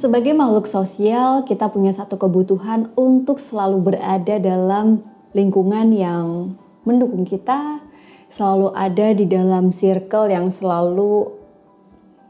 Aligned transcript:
Sebagai 0.00 0.32
makhluk 0.32 0.64
sosial, 0.64 1.44
kita 1.44 1.68
punya 1.68 1.92
satu 1.92 2.16
kebutuhan 2.16 2.88
untuk 2.96 3.36
selalu 3.36 3.92
berada 3.92 4.40
dalam 4.40 5.04
lingkungan 5.36 5.92
yang 5.92 6.56
mendukung 6.88 7.28
kita, 7.28 7.84
selalu 8.32 8.72
ada 8.72 9.12
di 9.12 9.28
dalam 9.28 9.68
circle 9.68 10.32
yang 10.32 10.48
selalu 10.48 11.36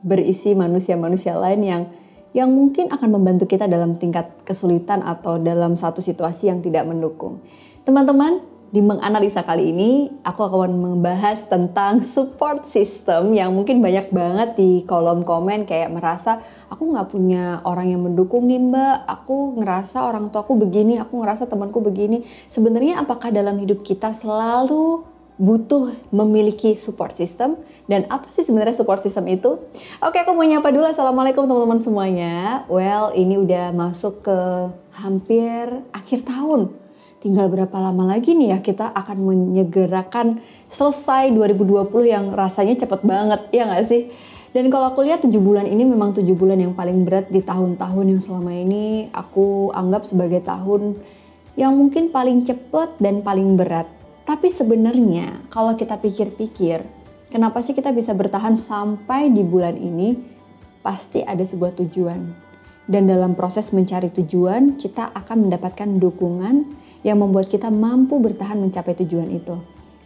berisi 0.03 0.51
manusia-manusia 0.59 1.39
lain 1.39 1.63
yang 1.63 1.83
yang 2.35 2.51
mungkin 2.51 2.91
akan 2.91 3.07
membantu 3.07 3.47
kita 3.47 3.71
dalam 3.71 4.03
tingkat 4.03 4.35
kesulitan 4.43 5.07
atau 5.07 5.39
dalam 5.39 5.79
satu 5.79 6.03
situasi 6.03 6.51
yang 6.51 6.59
tidak 6.67 6.91
mendukung. 6.91 7.39
Teman-teman, 7.87 8.43
di 8.71 8.79
menganalisa 8.79 9.43
kali 9.43 9.75
ini, 9.75 10.07
aku 10.23 10.47
akan 10.47 10.71
membahas 10.71 11.43
tentang 11.51 12.07
support 12.07 12.71
system 12.71 13.35
yang 13.35 13.51
mungkin 13.51 13.83
banyak 13.83 14.15
banget 14.15 14.55
di 14.55 14.87
kolom 14.87 15.27
komen 15.27 15.67
kayak 15.67 15.91
merasa 15.91 16.39
aku 16.71 16.95
nggak 16.95 17.11
punya 17.11 17.59
orang 17.67 17.91
yang 17.91 18.07
mendukung 18.07 18.47
nih 18.47 18.63
mbak, 18.63 19.11
aku 19.11 19.59
ngerasa 19.59 20.07
orang 20.07 20.31
tuaku 20.31 20.55
begini, 20.55 21.03
aku 21.03 21.19
ngerasa 21.19 21.51
temanku 21.51 21.83
begini. 21.83 22.23
Sebenarnya 22.47 23.03
apakah 23.03 23.35
dalam 23.35 23.59
hidup 23.59 23.83
kita 23.83 24.15
selalu 24.15 25.03
butuh 25.35 25.91
memiliki 26.15 26.79
support 26.79 27.17
system 27.19 27.59
dan 27.91 28.07
apa 28.07 28.31
sih 28.39 28.47
sebenarnya 28.47 28.79
support 28.79 29.03
system 29.03 29.27
itu? 29.27 29.59
Oke, 29.99 30.23
aku 30.23 30.31
mau 30.31 30.47
nyapa 30.47 30.71
dulu. 30.71 30.87
Assalamualaikum 30.87 31.43
teman-teman 31.43 31.83
semuanya. 31.83 32.63
Well, 32.71 33.11
ini 33.19 33.35
udah 33.35 33.75
masuk 33.75 34.23
ke 34.23 34.39
hampir 34.95 35.83
akhir 35.91 36.23
tahun 36.23 36.80
tinggal 37.21 37.53
berapa 37.53 37.77
lama 37.77 38.17
lagi 38.17 38.33
nih 38.33 38.57
ya 38.57 38.59
kita 38.65 38.97
akan 38.97 39.29
menyegerakan 39.29 40.41
selesai 40.73 41.31
2020 41.37 41.87
yang 42.09 42.33
rasanya 42.33 42.81
cepet 42.81 43.01
banget 43.05 43.41
ya 43.53 43.69
nggak 43.69 43.85
sih? 43.85 44.09
Dan 44.51 44.67
kalau 44.67 44.91
aku 44.91 45.07
lihat 45.07 45.23
7 45.23 45.31
bulan 45.39 45.69
ini 45.69 45.87
memang 45.87 46.11
7 46.11 46.27
bulan 46.35 46.59
yang 46.59 46.75
paling 46.75 47.07
berat 47.07 47.31
di 47.31 47.39
tahun-tahun 47.39 48.07
yang 48.11 48.19
selama 48.19 48.51
ini 48.51 49.07
aku 49.15 49.71
anggap 49.71 50.03
sebagai 50.03 50.43
tahun 50.43 50.99
yang 51.55 51.77
mungkin 51.77 52.11
paling 52.11 52.43
cepet 52.43 52.99
dan 52.99 53.23
paling 53.23 53.55
berat. 53.55 53.87
Tapi 54.27 54.51
sebenarnya 54.51 55.47
kalau 55.55 55.79
kita 55.79 56.01
pikir-pikir, 56.03 56.83
kenapa 57.31 57.63
sih 57.63 57.79
kita 57.79 57.95
bisa 57.95 58.11
bertahan 58.11 58.59
sampai 58.59 59.31
di 59.31 59.47
bulan 59.47 59.79
ini? 59.79 60.19
Pasti 60.83 61.23
ada 61.23 61.45
sebuah 61.47 61.77
tujuan. 61.79 62.51
Dan 62.91 63.07
dalam 63.07 63.39
proses 63.39 63.71
mencari 63.71 64.11
tujuan, 64.11 64.75
kita 64.75 65.15
akan 65.15 65.47
mendapatkan 65.47 66.01
dukungan 66.03 66.55
yang 67.07 67.21
membuat 67.21 67.49
kita 67.49 67.73
mampu 67.73 68.21
bertahan 68.21 68.61
mencapai 68.61 68.97
tujuan 69.05 69.29
itu. 69.33 69.57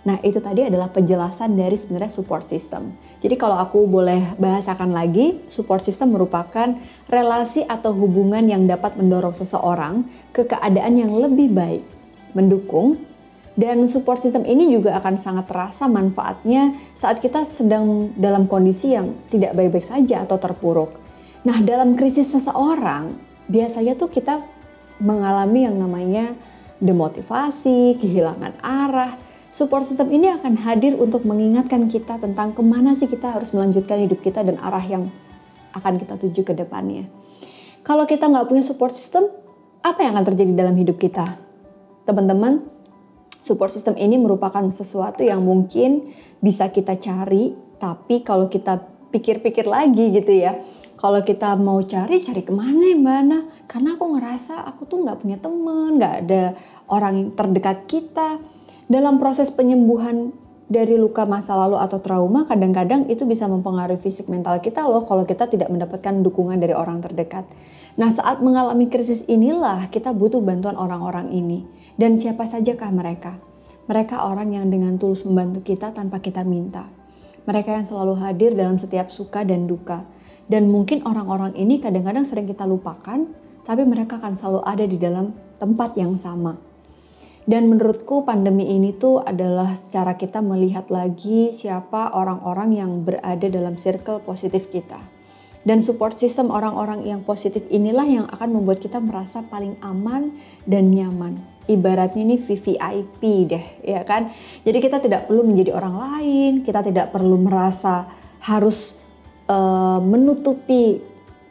Nah, 0.04 0.20
itu 0.20 0.36
tadi 0.36 0.68
adalah 0.68 0.92
penjelasan 0.92 1.56
dari 1.56 1.80
sebenarnya 1.80 2.12
support 2.12 2.44
system. 2.44 2.92
Jadi 3.24 3.40
kalau 3.40 3.56
aku 3.56 3.88
boleh 3.88 4.36
bahasakan 4.36 4.92
lagi, 4.92 5.40
support 5.48 5.80
system 5.80 6.12
merupakan 6.12 6.76
relasi 7.08 7.64
atau 7.64 7.96
hubungan 7.96 8.44
yang 8.44 8.68
dapat 8.68 9.00
mendorong 9.00 9.32
seseorang 9.32 10.04
ke 10.36 10.44
keadaan 10.44 11.00
yang 11.00 11.08
lebih 11.16 11.48
baik, 11.56 11.82
mendukung, 12.36 13.00
dan 13.56 13.80
support 13.88 14.20
system 14.20 14.44
ini 14.44 14.68
juga 14.68 14.92
akan 15.00 15.16
sangat 15.16 15.48
terasa 15.48 15.88
manfaatnya 15.88 16.76
saat 16.92 17.24
kita 17.24 17.46
sedang 17.48 18.12
dalam 18.18 18.44
kondisi 18.44 18.92
yang 18.92 19.16
tidak 19.32 19.56
baik-baik 19.56 19.88
saja 19.88 20.28
atau 20.28 20.36
terpuruk. 20.36 21.00
Nah, 21.48 21.64
dalam 21.64 21.96
krisis 21.96 22.28
seseorang, 22.28 23.16
biasanya 23.48 23.96
tuh 23.96 24.12
kita 24.12 24.44
mengalami 25.00 25.64
yang 25.64 25.80
namanya 25.80 26.36
demotivasi, 26.82 27.98
kehilangan 27.98 28.58
arah. 28.62 29.18
Support 29.54 29.86
system 29.86 30.10
ini 30.10 30.34
akan 30.34 30.58
hadir 30.66 30.98
untuk 30.98 31.22
mengingatkan 31.22 31.86
kita 31.86 32.18
tentang 32.18 32.50
ke 32.50 32.62
mana 32.62 32.98
sih 32.98 33.06
kita 33.06 33.30
harus 33.30 33.54
melanjutkan 33.54 34.02
hidup 34.02 34.18
kita 34.18 34.42
dan 34.42 34.58
arah 34.58 34.82
yang 34.82 35.06
akan 35.74 35.98
kita 36.02 36.18
tuju 36.18 36.42
ke 36.42 36.54
depannya. 36.58 37.06
Kalau 37.86 38.08
kita 38.08 38.26
nggak 38.26 38.50
punya 38.50 38.66
support 38.66 38.96
system, 38.96 39.30
apa 39.84 40.02
yang 40.02 40.16
akan 40.16 40.26
terjadi 40.32 40.52
dalam 40.56 40.74
hidup 40.74 40.96
kita? 40.96 41.36
Teman-teman, 42.08 42.64
support 43.44 43.70
system 43.70 43.94
ini 44.00 44.16
merupakan 44.16 44.64
sesuatu 44.72 45.20
yang 45.20 45.44
mungkin 45.44 46.10
bisa 46.40 46.72
kita 46.72 46.96
cari, 46.96 47.52
tapi 47.76 48.24
kalau 48.24 48.48
kita 48.48 48.80
pikir-pikir 49.12 49.68
lagi 49.68 50.10
gitu 50.16 50.32
ya, 50.32 50.58
kalau 51.04 51.20
kita 51.20 51.52
mau 51.60 51.84
cari 51.84 52.16
cari 52.24 52.40
ke 52.40 52.48
mana 52.48 52.80
ya 52.80 52.96
mbak 52.96 53.16
Ana 53.28 53.38
karena 53.68 53.92
aku 53.92 54.16
ngerasa 54.16 54.64
aku 54.64 54.88
tuh 54.88 55.04
nggak 55.04 55.20
punya 55.20 55.36
temen 55.36 56.00
nggak 56.00 56.14
ada 56.24 56.56
orang 56.88 57.36
terdekat 57.36 57.84
kita 57.84 58.40
dalam 58.88 59.20
proses 59.20 59.52
penyembuhan 59.52 60.32
dari 60.64 60.96
luka 60.96 61.28
masa 61.28 61.52
lalu 61.60 61.76
atau 61.76 62.00
trauma 62.00 62.48
kadang-kadang 62.48 63.04
itu 63.12 63.28
bisa 63.28 63.44
mempengaruhi 63.44 64.00
fisik 64.00 64.32
mental 64.32 64.64
kita 64.64 64.80
loh 64.88 65.04
kalau 65.04 65.28
kita 65.28 65.44
tidak 65.44 65.68
mendapatkan 65.68 66.24
dukungan 66.24 66.56
dari 66.56 66.72
orang 66.72 67.04
terdekat. 67.04 67.44
Nah 68.00 68.08
saat 68.08 68.40
mengalami 68.40 68.88
krisis 68.88 69.28
inilah 69.28 69.92
kita 69.92 70.16
butuh 70.16 70.40
bantuan 70.40 70.80
orang-orang 70.80 71.28
ini. 71.36 71.68
Dan 71.94 72.16
siapa 72.16 72.48
sajakah 72.48 72.90
mereka? 72.90 73.38
Mereka 73.92 74.24
orang 74.24 74.56
yang 74.56 74.72
dengan 74.72 74.96
tulus 74.96 75.22
membantu 75.28 75.62
kita 75.62 75.92
tanpa 75.92 76.18
kita 76.18 76.48
minta. 76.48 76.88
Mereka 77.44 77.76
yang 77.76 77.84
selalu 77.84 78.18
hadir 78.24 78.56
dalam 78.56 78.80
setiap 78.80 79.12
suka 79.12 79.44
dan 79.44 79.68
duka. 79.68 80.02
Dan 80.44 80.68
mungkin 80.68 81.04
orang-orang 81.08 81.56
ini 81.56 81.80
kadang-kadang 81.80 82.28
sering 82.28 82.44
kita 82.44 82.68
lupakan, 82.68 83.24
tapi 83.64 83.82
mereka 83.88 84.20
akan 84.20 84.36
selalu 84.36 84.60
ada 84.64 84.84
di 84.84 84.96
dalam 85.00 85.32
tempat 85.56 85.96
yang 85.96 86.14
sama. 86.20 86.60
Dan 87.44 87.68
menurutku 87.68 88.24
pandemi 88.24 88.72
ini 88.72 88.96
tuh 88.96 89.20
adalah 89.20 89.76
cara 89.92 90.16
kita 90.16 90.40
melihat 90.40 90.88
lagi 90.88 91.52
siapa 91.52 92.16
orang-orang 92.16 92.72
yang 92.72 92.90
berada 93.04 93.44
dalam 93.52 93.76
circle 93.76 94.24
positif 94.24 94.72
kita. 94.72 94.96
Dan 95.64 95.80
support 95.80 96.16
system 96.20 96.52
orang-orang 96.52 97.08
yang 97.08 97.24
positif 97.24 97.64
inilah 97.72 98.04
yang 98.04 98.26
akan 98.28 98.60
membuat 98.60 98.84
kita 98.84 99.00
merasa 99.00 99.40
paling 99.44 99.80
aman 99.80 100.36
dan 100.68 100.92
nyaman. 100.92 101.40
Ibaratnya 101.64 102.20
ini 102.20 102.36
VVIP 102.36 103.20
deh, 103.48 103.64
ya 103.80 104.04
kan? 104.04 104.28
Jadi 104.60 104.78
kita 104.84 105.00
tidak 105.00 105.24
perlu 105.28 105.40
menjadi 105.40 105.72
orang 105.72 105.96
lain, 105.96 106.52
kita 106.60 106.84
tidak 106.84 107.16
perlu 107.16 107.40
merasa 107.40 108.04
harus 108.44 109.00
uh, 109.48 110.00
menutupi 110.00 111.00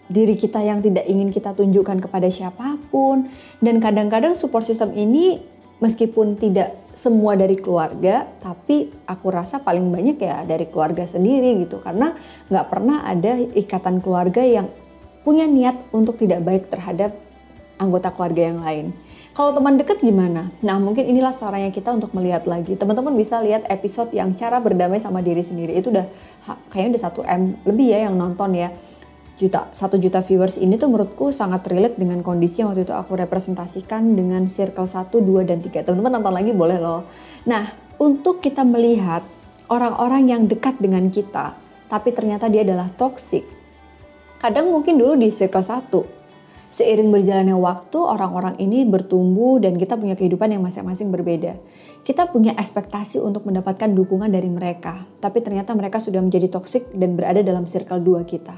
diri 0.09 0.35
kita 0.37 0.61
yang 0.61 0.83
tidak 0.83 1.07
ingin 1.09 1.33
kita 1.33 1.55
tunjukkan 1.55 2.03
kepada 2.03 2.27
siapa 2.29 2.77
pun 2.91 3.31
dan 3.63 3.79
kadang-kadang 3.81 4.35
support 4.37 4.67
system 4.67 4.93
ini 4.93 5.41
meskipun 5.81 6.37
tidak 6.37 6.75
semua 6.93 7.33
dari 7.33 7.57
keluarga 7.57 8.29
tapi 8.43 8.93
aku 9.09 9.27
rasa 9.33 9.63
paling 9.63 9.89
banyak 9.89 10.21
ya 10.21 10.45
dari 10.45 10.69
keluarga 10.69 11.09
sendiri 11.09 11.65
gitu 11.65 11.81
karena 11.81 12.13
nggak 12.51 12.67
pernah 12.69 13.01
ada 13.07 13.41
ikatan 13.57 14.03
keluarga 14.03 14.45
yang 14.45 14.69
punya 15.25 15.47
niat 15.49 15.79
untuk 15.95 16.19
tidak 16.19 16.43
baik 16.43 16.69
terhadap 16.69 17.15
anggota 17.79 18.11
keluarga 18.13 18.41
yang 18.53 18.59
lain. 18.61 18.85
Kalau 19.33 19.49
teman 19.49 19.81
dekat 19.81 19.97
gimana? 20.05 20.53
Nah 20.61 20.77
mungkin 20.77 21.09
inilah 21.09 21.33
caranya 21.33 21.73
kita 21.73 21.89
untuk 21.89 22.13
melihat 22.13 22.45
lagi. 22.45 22.77
Teman-teman 22.77 23.17
bisa 23.17 23.41
lihat 23.41 23.65
episode 23.65 24.13
yang 24.13 24.37
cara 24.37 24.61
berdamai 24.61 25.01
sama 25.01 25.25
diri 25.25 25.41
sendiri. 25.41 25.73
Itu 25.73 25.89
udah 25.89 26.05
kayaknya 26.69 26.89
udah 26.93 27.01
satu 27.01 27.25
m 27.25 27.57
lebih 27.65 27.97
ya 27.97 28.05
yang 28.05 28.13
nonton 28.13 28.53
ya. 28.53 28.69
Juta, 29.33 29.73
satu 29.73 29.97
juta 29.97 30.21
viewers 30.21 30.61
ini 30.61 30.77
tuh 30.77 30.85
menurutku 30.93 31.33
sangat 31.33 31.65
relate 31.65 31.97
dengan 31.97 32.21
kondisi 32.21 32.61
yang 32.61 32.69
waktu 32.69 32.85
itu 32.85 32.93
aku 32.93 33.17
representasikan 33.17 34.13
dengan 34.13 34.45
circle 34.45 34.85
1, 34.85 35.09
2, 35.09 35.49
dan 35.49 35.57
3. 35.65 35.81
Teman-teman 35.81 36.21
nonton 36.21 36.33
lagi 36.37 36.53
boleh 36.53 36.77
loh. 36.77 37.09
Nah, 37.49 37.73
untuk 37.97 38.37
kita 38.37 38.61
melihat 38.61 39.25
orang-orang 39.73 40.29
yang 40.29 40.41
dekat 40.45 40.77
dengan 40.77 41.09
kita, 41.09 41.57
tapi 41.89 42.13
ternyata 42.13 42.45
dia 42.53 42.61
adalah 42.61 42.85
toxic. 42.93 43.41
Kadang 44.37 44.69
mungkin 44.69 45.01
dulu 45.01 45.17
di 45.17 45.33
circle 45.33 45.65
1, 45.65 46.22
Seiring 46.73 47.13
berjalannya 47.13 47.53
waktu, 47.53 48.01
orang-orang 48.01 48.57
ini 48.57 48.81
bertumbuh 48.81 49.61
dan 49.61 49.77
kita 49.77 49.93
punya 49.93 50.17
kehidupan 50.17 50.57
yang 50.57 50.65
masing-masing 50.65 51.13
berbeda. 51.13 51.61
Kita 52.01 52.33
punya 52.33 52.57
ekspektasi 52.57 53.21
untuk 53.21 53.45
mendapatkan 53.45 53.93
dukungan 53.93 54.33
dari 54.33 54.49
mereka, 54.49 55.05
tapi 55.21 55.45
ternyata 55.45 55.77
mereka 55.77 56.01
sudah 56.01 56.17
menjadi 56.17 56.49
toksik 56.49 56.89
dan 56.97 57.13
berada 57.13 57.45
dalam 57.45 57.69
circle 57.69 58.01
dua 58.01 58.25
kita. 58.25 58.57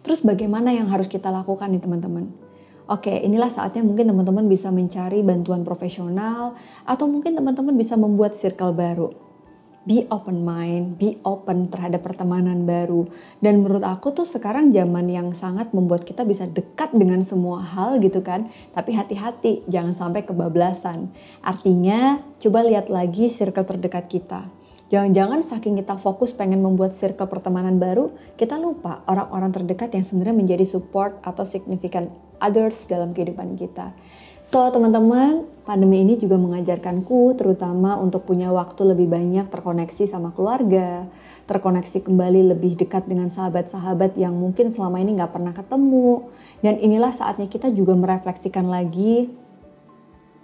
Terus 0.00 0.24
bagaimana 0.24 0.72
yang 0.72 0.88
harus 0.88 1.04
kita 1.04 1.28
lakukan 1.28 1.68
nih 1.68 1.84
teman-teman? 1.84 2.32
Oke, 2.88 3.12
inilah 3.12 3.52
saatnya 3.52 3.84
mungkin 3.84 4.08
teman-teman 4.08 4.48
bisa 4.48 4.72
mencari 4.72 5.20
bantuan 5.20 5.60
profesional 5.60 6.56
atau 6.88 7.04
mungkin 7.12 7.36
teman-teman 7.36 7.76
bisa 7.76 7.92
membuat 8.00 8.40
circle 8.40 8.72
baru 8.72 9.29
be 9.88 10.04
open 10.12 10.44
mind, 10.44 11.00
be 11.00 11.16
open 11.24 11.72
terhadap 11.72 12.04
pertemanan 12.04 12.68
baru. 12.68 13.08
Dan 13.40 13.64
menurut 13.64 13.80
aku 13.80 14.12
tuh 14.12 14.28
sekarang 14.28 14.68
zaman 14.72 15.08
yang 15.08 15.32
sangat 15.32 15.72
membuat 15.72 16.04
kita 16.04 16.28
bisa 16.28 16.44
dekat 16.44 16.92
dengan 16.92 17.24
semua 17.24 17.64
hal 17.64 17.96
gitu 18.04 18.20
kan. 18.20 18.52
Tapi 18.76 18.92
hati-hati, 18.92 19.64
jangan 19.66 19.96
sampai 19.96 20.28
kebablasan. 20.28 21.08
Artinya, 21.40 22.20
coba 22.36 22.60
lihat 22.66 22.92
lagi 22.92 23.32
circle 23.32 23.64
terdekat 23.64 24.12
kita. 24.12 24.44
Jangan-jangan 24.90 25.46
saking 25.46 25.78
kita 25.78 25.94
fokus 26.02 26.34
pengen 26.34 26.66
membuat 26.66 26.98
circle 26.98 27.30
pertemanan 27.30 27.78
baru, 27.78 28.10
kita 28.34 28.58
lupa 28.58 29.06
orang-orang 29.06 29.54
terdekat 29.54 29.94
yang 29.94 30.02
sebenarnya 30.02 30.34
menjadi 30.34 30.66
support 30.66 31.22
atau 31.22 31.46
significant 31.46 32.10
others 32.42 32.90
dalam 32.90 33.14
kehidupan 33.14 33.54
kita. 33.54 33.94
So 34.50 34.66
teman-teman, 34.66 35.46
pandemi 35.62 36.02
ini 36.02 36.18
juga 36.18 36.34
mengajarkanku 36.34 37.38
terutama 37.38 37.94
untuk 38.02 38.26
punya 38.26 38.50
waktu 38.50 38.82
lebih 38.82 39.06
banyak 39.06 39.46
terkoneksi 39.46 40.10
sama 40.10 40.34
keluarga, 40.34 41.06
terkoneksi 41.46 42.02
kembali 42.02 42.50
lebih 42.50 42.74
dekat 42.74 43.06
dengan 43.06 43.30
sahabat-sahabat 43.30 44.18
yang 44.18 44.34
mungkin 44.34 44.66
selama 44.66 44.98
ini 44.98 45.14
nggak 45.14 45.30
pernah 45.30 45.54
ketemu, 45.54 46.26
Dan 46.66 46.82
inilah 46.82 47.14
saatnya 47.14 47.46
kita 47.46 47.70
juga 47.70 47.94
merefleksikan 47.94 48.66
lagi 48.66 49.30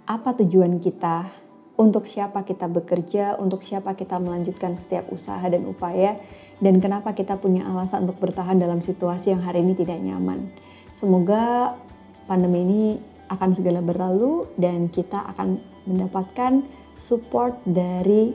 apa 0.07 0.39
tujuan 0.39 0.79
kita, 0.79 1.27
untuk 1.75 2.07
siapa 2.07 2.47
kita 2.47 2.71
bekerja, 2.71 3.35
untuk 3.35 3.59
siapa 3.59 3.91
kita 3.91 4.23
melanjutkan 4.23 4.79
setiap 4.79 5.11
usaha 5.11 5.43
dan 5.51 5.67
upaya, 5.67 6.15
dan 6.63 6.79
kenapa 6.79 7.11
kita 7.11 7.35
punya 7.35 7.67
alasan 7.67 8.07
untuk 8.07 8.23
bertahan 8.23 8.55
dalam 8.55 8.79
situasi 8.79 9.35
yang 9.35 9.43
hari 9.43 9.67
ini 9.67 9.75
tidak 9.75 9.99
nyaman. 9.99 10.47
Semoga 10.95 11.75
pandemi 12.23 12.63
ini 12.63 13.16
akan 13.27 13.49
segera 13.55 13.83
berlalu 13.83 14.47
dan 14.55 14.87
kita 14.87 15.23
akan 15.35 15.59
mendapatkan 15.87 16.63
support 16.97 17.59
dari 17.63 18.33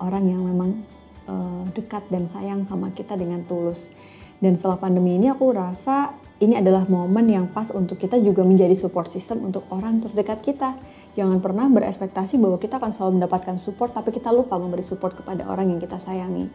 orang 0.00 0.24
yang 0.28 0.42
memang 0.44 0.70
uh, 1.28 1.64
dekat 1.72 2.04
dan 2.08 2.26
sayang 2.26 2.64
sama 2.64 2.90
kita 2.92 3.14
dengan 3.16 3.44
tulus. 3.44 3.92
Dan 4.40 4.56
setelah 4.56 4.80
pandemi 4.80 5.20
ini 5.20 5.28
aku 5.28 5.52
rasa 5.52 6.16
ini 6.40 6.56
adalah 6.56 6.88
momen 6.88 7.28
yang 7.28 7.52
pas 7.52 7.68
untuk 7.68 8.00
kita 8.00 8.16
juga 8.16 8.40
menjadi 8.40 8.72
support 8.72 9.12
system 9.12 9.44
untuk 9.44 9.68
orang 9.68 10.00
terdekat 10.00 10.40
kita. 10.40 10.72
Jangan 11.12 11.36
pernah 11.44 11.68
berekspektasi 11.68 12.40
bahwa 12.40 12.56
kita 12.56 12.80
akan 12.80 12.96
selalu 12.96 13.20
mendapatkan 13.20 13.60
support, 13.60 13.92
tapi 13.92 14.08
kita 14.08 14.32
lupa 14.32 14.56
memberi 14.56 14.80
support 14.80 15.12
kepada 15.12 15.44
orang 15.44 15.68
yang 15.68 15.76
kita 15.76 16.00
sayangi. 16.00 16.48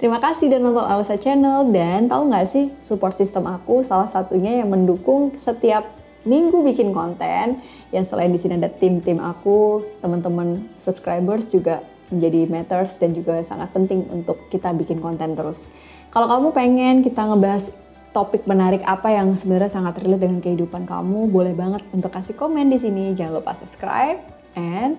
Terima 0.00 0.24
kasih 0.24 0.48
dan 0.48 0.64
nonton 0.64 0.88
Alsa 0.88 1.20
Channel, 1.20 1.68
dan 1.68 2.08
tahu 2.08 2.32
nggak 2.32 2.46
sih 2.48 2.72
support 2.80 3.12
system 3.12 3.44
aku 3.44 3.84
salah 3.84 4.08
satunya 4.08 4.56
yang 4.64 4.72
mendukung 4.72 5.36
setiap 5.36 5.84
minggu 6.26 6.60
bikin 6.66 6.90
konten. 6.92 7.62
Yang 7.94 8.12
selain 8.12 8.34
di 8.34 8.38
sini 8.42 8.58
ada 8.58 8.68
tim-tim 8.68 9.22
aku, 9.22 9.86
teman-teman 10.02 10.66
subscribers 10.76 11.48
juga 11.48 11.80
menjadi 12.10 12.46
matters 12.46 12.98
dan 12.98 13.14
juga 13.14 13.42
sangat 13.42 13.70
penting 13.74 14.06
untuk 14.10 14.46
kita 14.50 14.70
bikin 14.74 15.02
konten 15.02 15.34
terus. 15.34 15.66
Kalau 16.10 16.30
kamu 16.30 16.48
pengen 16.54 16.94
kita 17.02 17.26
ngebahas 17.26 17.74
topik 18.14 18.48
menarik 18.48 18.80
apa 18.86 19.12
yang 19.12 19.34
sebenarnya 19.36 19.68
sangat 19.68 20.00
relate 20.00 20.24
dengan 20.24 20.40
kehidupan 20.40 20.88
kamu, 20.88 21.28
boleh 21.28 21.52
banget 21.52 21.82
untuk 21.92 22.08
kasih 22.14 22.32
komen 22.32 22.70
di 22.72 22.78
sini. 22.80 23.12
Jangan 23.12 23.42
lupa 23.42 23.52
subscribe 23.58 24.22
and 24.56 24.96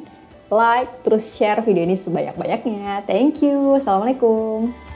like, 0.54 1.02
terus 1.02 1.34
share 1.34 1.64
video 1.64 1.84
ini 1.84 1.98
sebanyak-banyaknya. 1.98 3.08
Thank 3.10 3.42
you. 3.42 3.80
Assalamualaikum. 3.80 4.87